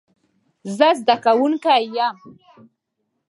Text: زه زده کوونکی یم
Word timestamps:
زه 0.77 0.87
زده 0.99 1.15
کوونکی 1.23 1.83
یم 1.95 2.15